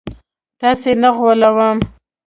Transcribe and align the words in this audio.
تاسي 0.59 0.91
نه 1.01 1.09
غولوم 1.17 1.77